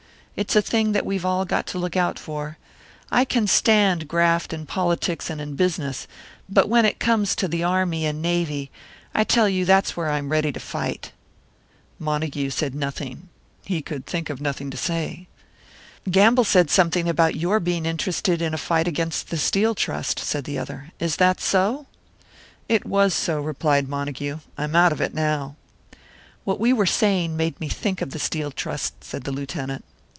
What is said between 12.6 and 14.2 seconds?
nothing. He could